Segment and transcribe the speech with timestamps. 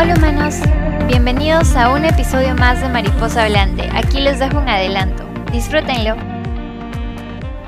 [0.00, 0.60] Hola humanos,
[1.08, 3.90] bienvenidos a un episodio más de Mariposa Hablante.
[3.92, 5.24] Aquí les dejo un adelanto.
[5.50, 6.14] Disfrútenlo.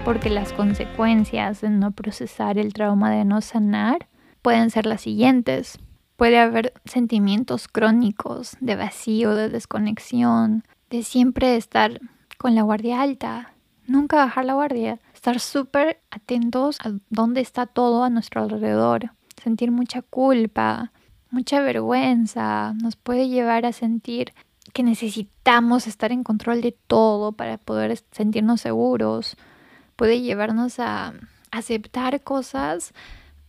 [0.04, 4.06] Porque las consecuencias de no procesar el trauma de no sanar
[4.42, 5.80] pueden ser las siguientes.
[6.14, 12.00] Puede haber sentimientos crónicos de vacío, de desconexión, de siempre estar
[12.38, 13.54] con la guardia alta,
[13.88, 19.10] nunca bajar la guardia, estar súper atentos a dónde está todo a nuestro alrededor,
[19.42, 20.92] sentir mucha culpa,
[21.30, 24.32] mucha vergüenza, nos puede llevar a sentir
[24.72, 29.36] que necesitamos estar en control de todo para poder sentirnos seguros,
[29.96, 31.14] puede llevarnos a
[31.50, 32.94] aceptar cosas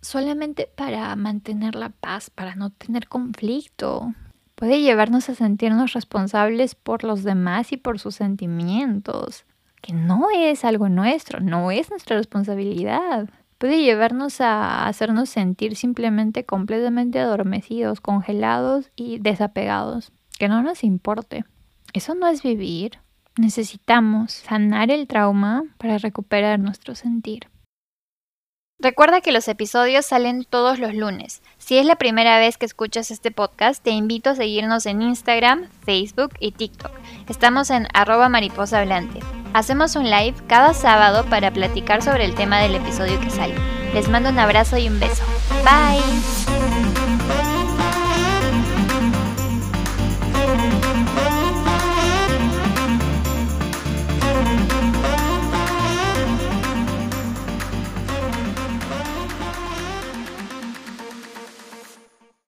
[0.02, 4.14] solamente para mantener la paz, para no tener conflicto.
[4.56, 9.46] Puede llevarnos a sentirnos responsables por los demás y por sus sentimientos,
[9.82, 13.30] que no es algo nuestro, no es nuestra responsabilidad.
[13.62, 21.46] Puede llevarnos a hacernos sentir simplemente completamente adormecidos, congelados y desapegados, que no nos importe.
[21.94, 22.98] Eso no es vivir.
[23.38, 27.50] Necesitamos sanar el trauma para recuperar nuestro sentir.
[28.80, 31.44] Recuerda que los episodios salen todos los lunes.
[31.60, 35.68] Si es la primera vez que escuchas este podcast, te invito a seguirnos en Instagram,
[35.86, 36.94] Facebook y TikTok.
[37.30, 39.20] Estamos en arroba mariposa hablante.
[39.54, 43.56] Hacemos un live cada sábado para platicar sobre el tema del episodio que sale.
[43.94, 45.24] Les mando un abrazo y un beso.
[45.64, 46.01] Bye.